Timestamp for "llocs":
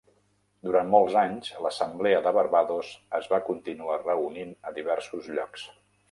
5.37-5.67